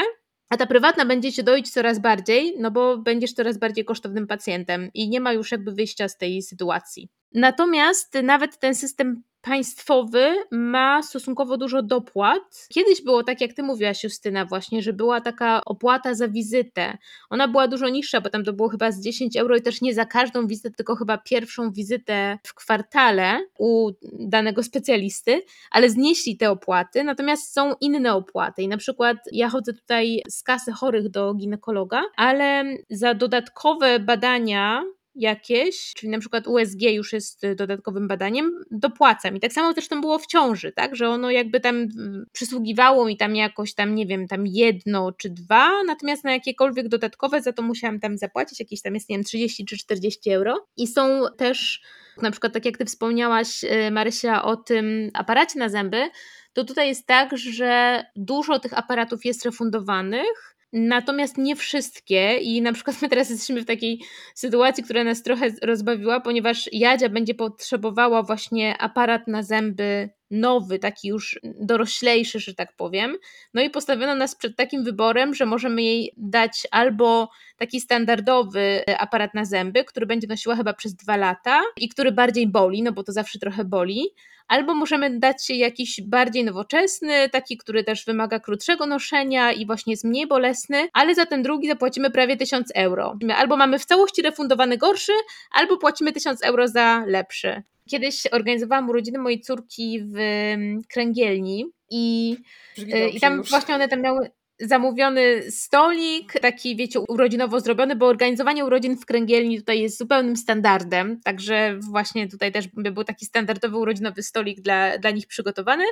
[0.53, 4.91] a ta prywatna będzie cię doić coraz bardziej, no bo będziesz coraz bardziej kosztownym pacjentem
[4.95, 7.09] i nie ma już jakby wyjścia z tej sytuacji.
[7.35, 12.67] Natomiast nawet ten system państwowy ma stosunkowo dużo dopłat.
[12.69, 16.99] Kiedyś było tak, jak ty mówiłaś, Justyna, właśnie, że była taka opłata za wizytę.
[17.31, 19.95] Ona była dużo niższa, bo tam to było chyba z 10 euro i też nie
[19.95, 26.51] za każdą wizytę, tylko chyba pierwszą wizytę w kwartale u danego specjalisty, ale znieśli te
[26.51, 28.63] opłaty, natomiast są inne opłaty.
[28.63, 34.83] I na przykład ja chodzę tutaj z kasy chorych do ginekologa, ale za dodatkowe badania
[35.15, 39.37] jakieś, czyli na przykład USG już jest y, dodatkowym badaniem, dopłacam.
[39.37, 43.17] I tak samo zresztą było w ciąży, tak, że ono jakby tam mm, przysługiwało mi
[43.17, 47.63] tam jakoś tam, nie wiem, tam jedno czy dwa, natomiast na jakiekolwiek dodatkowe za to
[47.63, 50.67] musiałam tam zapłacić, jakieś tam jest, nie wiem, 30 czy 40 euro.
[50.77, 51.83] I są też,
[52.23, 56.11] na przykład tak jak ty wspomniałaś, y, Marysia, o tym aparacie na zęby,
[56.53, 62.73] to tutaj jest tak, że dużo tych aparatów jest refundowanych, Natomiast nie wszystkie i na
[62.73, 64.01] przykład my teraz jesteśmy w takiej
[64.35, 71.09] sytuacji, która nas trochę rozbawiła, ponieważ Jadzia będzie potrzebowała właśnie aparat na zęby nowy, taki
[71.09, 73.17] już doroślejszy, że tak powiem.
[73.55, 79.35] No i postawiono nas przed takim wyborem, że możemy jej dać albo taki standardowy aparat
[79.35, 83.03] na zęby, który będzie nosiła chyba przez dwa lata i który bardziej boli, no bo
[83.03, 84.05] to zawsze trochę boli,
[84.53, 90.05] albo możemy dać jakiś bardziej nowoczesny, taki, który też wymaga krótszego noszenia i właśnie jest
[90.05, 93.19] mniej bolesny, ale za ten drugi zapłacimy prawie 1000 euro.
[93.37, 95.13] Albo mamy w całości refundowany gorszy,
[95.53, 97.63] albo płacimy 1000 euro za lepszy.
[97.91, 102.37] Kiedyś organizowałam urodziny mojej córki w mm, kręgielni i,
[102.77, 103.51] Brzmi i tam już.
[103.51, 104.31] właśnie one tam miały
[104.63, 111.21] zamówiony stolik, taki wiecie, urodzinowo zrobiony, bo organizowanie urodzin w kręgielni tutaj jest zupełnym standardem,
[111.21, 115.85] także właśnie tutaj też był taki standardowy urodzinowy stolik dla, dla nich przygotowany.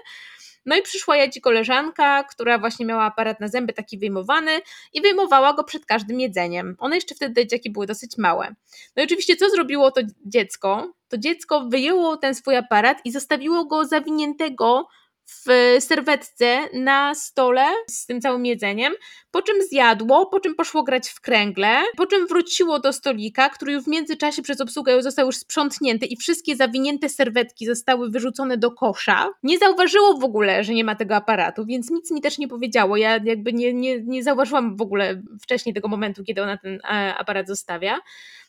[0.66, 4.60] No i przyszła Jadzi koleżanka, która właśnie miała aparat na zęby taki wyjmowany
[4.92, 6.76] i wyjmowała go przed każdym jedzeniem.
[6.78, 8.54] One jeszcze wtedy te dzieciaki były dosyć małe.
[8.96, 10.92] No i oczywiście co zrobiło to dziecko?
[11.08, 14.86] To dziecko wyjęło ten swój aparat i zostawiło go zawiniętego
[15.30, 18.92] w serwetce na stole z tym całym jedzeniem,
[19.30, 23.72] po czym zjadło, po czym poszło grać w kręgle, po czym wróciło do stolika, który
[23.72, 28.70] już w międzyczasie przez obsługę został już sprzątnięty i wszystkie zawinięte serwetki zostały wyrzucone do
[28.70, 29.30] kosza.
[29.42, 32.96] Nie zauważyło w ogóle, że nie ma tego aparatu, więc nic mi też nie powiedziało.
[32.96, 37.14] Ja jakby nie, nie, nie zauważyłam w ogóle wcześniej tego momentu, kiedy ona ten e,
[37.14, 38.00] aparat zostawia.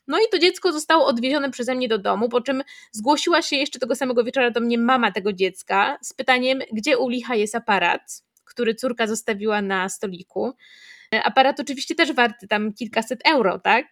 [0.08, 3.80] No i to dziecko zostało odwiezione przeze mnie do domu, po czym zgłosiła się jeszcze
[3.80, 8.24] tego samego wieczora do mnie mama tego dziecka z pytaniem, gdzie u licha jest aparat,
[8.46, 10.54] który córka zostawiła na stoliku.
[11.24, 13.86] Aparat oczywiście też warty tam kilkaset euro, tak?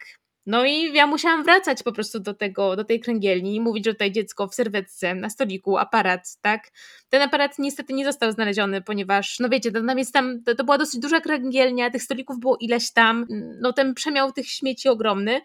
[0.45, 3.93] No i ja musiałam wracać po prostu do tego, do tej kręgielni i mówić, że
[3.93, 6.71] tutaj dziecko w serwetce, na stoliku, aparat, tak?
[7.09, 10.77] Ten aparat niestety nie został znaleziony, ponieważ, no wiecie, to, jest tam, to, to była
[10.77, 13.25] dosyć duża kręgielnia, tych stolików było ileś tam,
[13.61, 15.41] no ten przemiał tych śmieci ogromny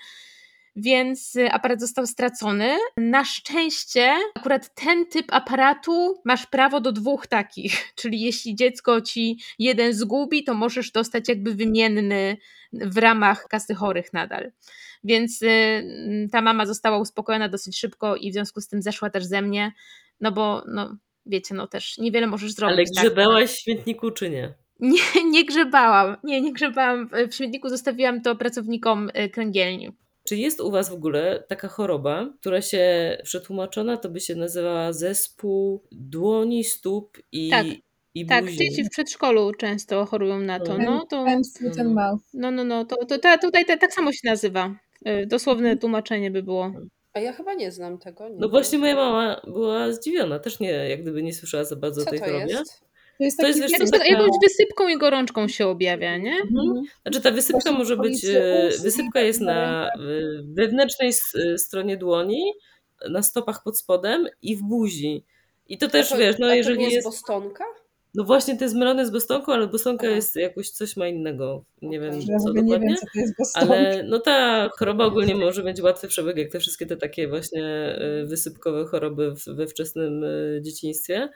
[0.76, 2.78] więc aparat został stracony.
[2.96, 9.38] Na szczęście, akurat ten typ aparatu masz prawo do dwóch takich, czyli jeśli dziecko ci
[9.58, 12.36] jeden zgubi, to możesz dostać jakby wymienny
[12.72, 14.52] w ramach kasy chorych nadal.
[15.04, 19.24] Więc y, ta mama została uspokojona dosyć szybko i w związku z tym zeszła też
[19.24, 19.72] ze mnie,
[20.20, 22.76] no bo no, wiecie, no też niewiele możesz zrobić.
[22.76, 23.04] Ale tak?
[23.04, 23.56] grzebałaś tak?
[23.56, 24.54] w śmietniku czy nie?
[24.80, 26.16] Nie, nie grzebałam.
[26.24, 27.08] Nie, nie grzebałam.
[27.30, 29.92] W śmietniku zostawiłam to pracownikom y, kręgielni.
[30.24, 34.92] Czy jest u Was w ogóle taka choroba, która się przetłumaczona to by się nazywała
[34.92, 37.66] zespół dłoni, stóp i, tak.
[38.14, 40.78] I tak, dzieci w przedszkolu często chorują na to.
[40.78, 41.24] No, to
[42.34, 44.74] no, no, no, to, to, to tutaj to, tak samo się nazywa.
[45.08, 46.72] Y, dosłowne tłumaczenie by było.
[47.12, 48.28] A ja chyba nie znam tego.
[48.28, 52.02] Nie no właśnie moja mama była zdziwiona, też nie, jak gdyby nie słyszała za bardzo
[52.02, 52.52] Co o tej chorobie.
[52.52, 52.83] Jest?
[53.18, 54.06] To jest, to jest wiesz, taka...
[54.06, 56.36] jakąś wysypką i gorączką się objawia, nie?
[56.36, 56.82] Mhm.
[57.02, 59.90] Znaczy ta wysypka może być, e, wysypka jest na
[60.44, 61.12] wewnętrznej
[61.56, 62.52] stronie dłoni,
[63.10, 65.24] na stopach pod spodem i w buzi.
[65.66, 66.94] I to też, to, wiesz, no jeżeli jest...
[66.94, 67.06] jest...
[67.06, 67.64] bostonka?
[68.14, 71.64] No właśnie, to jest mylone z bostonką, ale bostonka jest jakoś coś ma innego.
[71.82, 72.62] Nie wiem, ja co dokładnie.
[72.62, 73.74] Nie wiem, co to jest bostonka.
[73.74, 77.64] Ale no ta choroba ogólnie może mieć łatwy przebieg, jak te wszystkie te takie właśnie
[77.64, 81.28] e, wysypkowe choroby we wczesnym e, dzieciństwie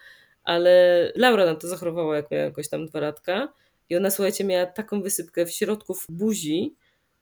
[0.44, 3.52] ale Laura na to zachorowała jak miała jakoś tam dwa latka
[3.90, 6.76] i ona, słuchajcie, miała taką wysypkę w środku w buzi,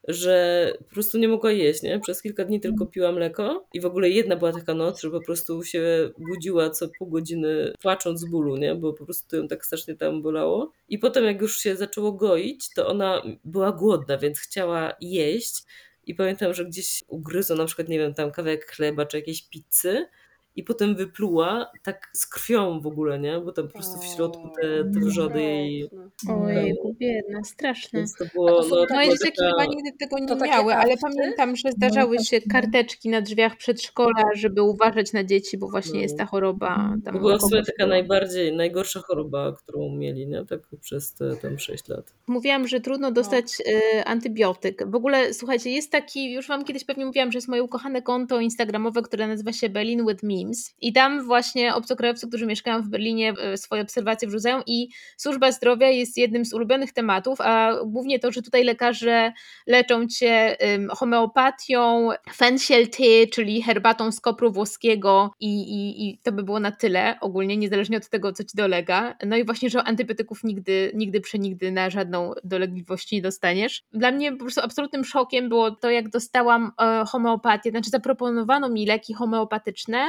[0.08, 2.00] że po prostu nie mogła jeść, nie?
[2.00, 2.90] Przez kilka dni tylko mhm.
[2.90, 6.88] piła mleko i w ogóle jedna była taka noc, że po prostu się budziła co
[6.98, 8.74] pół godziny płacząc z bólu, nie?
[8.74, 10.72] Bo po prostu to ją tak strasznie tam bolało.
[10.88, 15.64] I potem jak już się zaczęło goić, to ona była głodna, więc chciała jeść
[16.06, 20.06] i pamiętam, że gdzieś ugryzła na przykład, nie wiem, tam kawałek chleba czy jakiejś pizzy
[20.56, 23.40] i potem wypluła tak z krwią w ogóle, nie?
[23.40, 25.90] Bo tam po prostu w środku te, te wrzody jej...
[26.28, 27.98] Ojejku, biedna, straszne.
[27.98, 29.50] Więc to było, no, no Moje dzieciaki taka...
[29.50, 34.62] chyba nigdy tego nie miały, ale pamiętam, że zdarzały się karteczki na drzwiach przedszkola, żeby
[34.62, 36.00] uważać na dzieci, bo właśnie no.
[36.00, 36.94] jest ta choroba.
[37.04, 40.44] Tam to była w sumie taka najbardziej, najgorsza choroba, którą mieli, nie?
[40.44, 42.14] Tak przez te tam 6 lat.
[42.26, 44.04] Mówiłam, że trudno dostać no.
[44.04, 44.90] antybiotyk.
[44.90, 48.40] W ogóle, słuchajcie, jest taki, już wam kiedyś pewnie mówiłam, że jest moje ukochane konto
[48.40, 50.45] instagramowe, które nazywa się Berlin with Me
[50.80, 55.90] i tam właśnie obcokrajowcy, którzy mieszkają w Berlinie, e, swoje obserwacje wrzucają i służba zdrowia
[55.90, 59.32] jest jednym z ulubionych tematów, a głównie to, że tutaj lekarze
[59.66, 60.56] leczą cię
[60.90, 67.20] homeopatią, fensiel-ty, czyli herbatą z kopru włoskiego i, i, i to by było na tyle
[67.20, 69.16] ogólnie, niezależnie od tego, co ci dolega.
[69.26, 73.84] No i właśnie, że antybiotyków nigdy, nigdy przenigdy na żadną dolegliwość nie dostaniesz.
[73.92, 78.86] Dla mnie po prostu absolutnym szokiem było to, jak dostałam e, homeopatię, znaczy zaproponowano mi
[78.86, 80.08] leki homeopatyczne,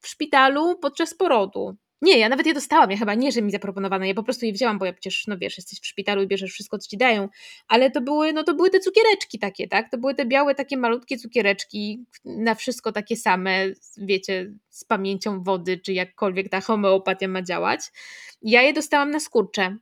[0.00, 1.76] w szpitalu podczas porodu.
[2.02, 4.52] Nie, ja nawet je dostałam, ja chyba nie, że mi zaproponowano, ja po prostu je
[4.52, 7.28] wzięłam, bo ja przecież, no wiesz, jesteś w szpitalu i bierzesz wszystko, co ci dają,
[7.68, 10.76] ale to były, no to były te cukiereczki takie, tak, to były te białe, takie
[10.76, 17.42] malutkie cukiereczki, na wszystko takie same, wiecie, z pamięcią wody, czy jakkolwiek ta homeopatia ma
[17.42, 17.80] działać.
[18.42, 19.76] Ja je dostałam na skurcze,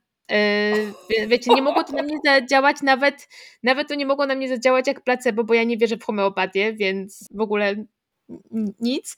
[1.09, 3.29] Yy, wiecie, nie mogło to na mnie zadziałać, nawet,
[3.63, 6.73] nawet to nie mogło na mnie zadziałać jak placebo, bo ja nie wierzę w homeopatię,
[6.73, 7.85] więc w ogóle
[8.79, 9.17] nic.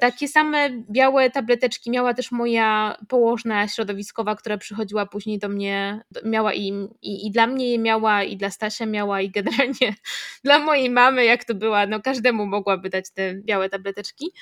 [0.00, 6.54] Takie same białe tableteczki miała też moja położna środowiskowa, która przychodziła później do mnie, miała
[6.54, 9.94] i, i, i dla mnie je miała, i dla Stasia miała, i generalnie
[10.44, 14.32] dla mojej mamy, jak to była, no każdemu mogłaby dać te białe tableteczki.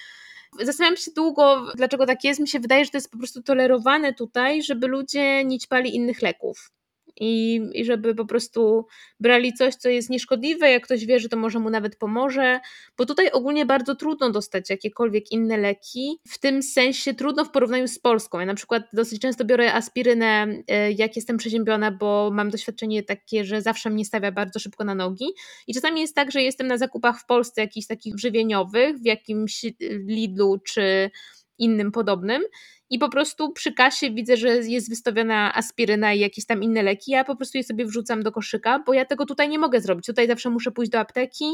[0.61, 2.41] Zastanawiam się długo, dlaczego tak jest.
[2.41, 6.23] Mi się wydaje, że to jest po prostu tolerowane tutaj, żeby ludzie nie ćpali innych
[6.23, 6.71] leków
[7.21, 8.87] i, i żeby po prostu
[9.21, 12.61] brali coś, co jest nieszkodliwe, jak ktoś wie, że to może mu nawet pomoże,
[12.99, 17.89] bo tutaj ogólnie bardzo trudno dostać jakiekolwiek inne leki, w tym sensie trudno w porównaniu
[17.89, 18.41] z Polską.
[18.41, 23.45] Ja na przykład dosyć często biorę aspirynę, e, jak jestem przeziębiona, bo mam doświadczenie takie,
[23.45, 25.27] że zawsze mnie stawia bardzo szybko na nogi.
[25.67, 29.65] I czasami jest tak, że jestem na zakupach w Polsce jakichś takich żywieniowych, w jakimś
[29.65, 31.11] e, Lidlu czy
[31.59, 32.43] innym podobnym
[32.91, 37.11] i po prostu przy kasie widzę, że jest wystawiona aspiryna i jakieś tam inne leki,
[37.11, 40.07] ja po prostu je sobie wrzucam do koszyka, bo ja tego tutaj nie mogę zrobić.
[40.07, 41.45] Tutaj zawsze muszę pójść do apteki.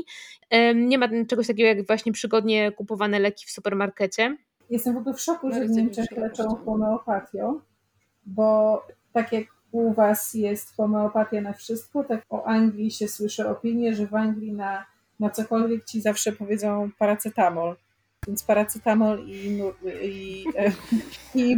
[0.75, 4.37] Nie ma czegoś takiego jak właśnie przygodnie kupowane leki w supermarkecie.
[4.71, 7.61] Jestem w ogóle w szoku, że w Niemczech leczą homeopatią,
[8.27, 13.95] bo tak jak u Was jest homeopatia na wszystko, tak o Anglii się słyszy opinie,
[13.95, 14.87] że w Anglii na,
[15.21, 17.77] na cokolwiek Ci zawsze powiedzą paracetamol.
[18.27, 19.63] Więc paracetamol i,
[20.03, 20.73] i, e,
[21.35, 21.57] i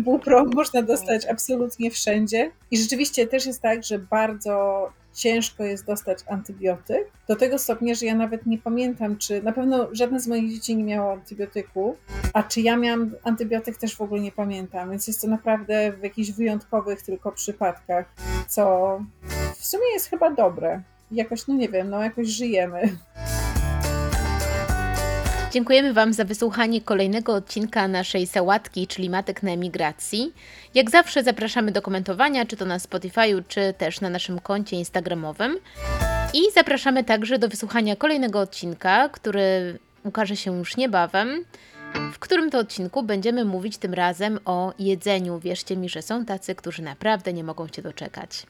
[0.55, 2.51] można dostać absolutnie wszędzie.
[2.71, 7.11] I rzeczywiście też jest tak, że bardzo ciężko jest dostać antybiotyk.
[7.29, 10.77] Do tego stopnia, że ja nawet nie pamiętam, czy na pewno żadne z moich dzieci
[10.77, 11.97] nie miało antybiotyku,
[12.33, 14.91] a czy ja miałam antybiotyk też w ogóle nie pamiętam.
[14.91, 18.15] Więc jest to naprawdę w jakichś wyjątkowych tylko przypadkach,
[18.49, 18.99] co
[19.57, 20.83] w sumie jest chyba dobre.
[21.11, 22.97] Jakoś, no nie wiem, no jakoś żyjemy.
[25.55, 30.33] Dziękujemy Wam za wysłuchanie kolejnego odcinka naszej sałatki, czyli Matek na emigracji.
[30.75, 35.59] Jak zawsze zapraszamy do komentowania, czy to na Spotify'u, czy też na naszym koncie instagramowym.
[36.33, 41.45] I zapraszamy także do wysłuchania kolejnego odcinka, który ukaże się już niebawem,
[42.13, 45.39] w którym to odcinku będziemy mówić tym razem o jedzeniu.
[45.39, 48.47] Wierzcie mi, że są tacy, którzy naprawdę nie mogą się doczekać.